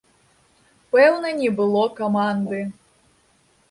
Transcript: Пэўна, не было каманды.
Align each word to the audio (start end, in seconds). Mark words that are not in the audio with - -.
Пэўна, 0.95 1.35
не 1.43 1.53
было 1.61 1.87
каманды. 2.03 2.67